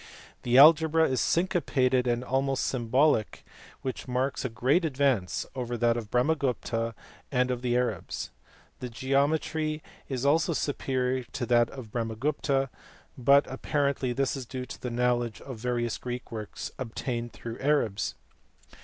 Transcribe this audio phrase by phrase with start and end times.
[0.41, 3.45] The algebra is syncopated and almost symbolic,
[3.83, 6.95] which marks a great advance over that of Brahmagupta
[7.31, 8.31] and of the Arabs.
[8.79, 12.69] The geometry is also superior to that of Brahmagupta,
[13.15, 17.65] but apparently this is due to the knowledge of various Greek works obtained through the
[17.65, 18.15] Arabs.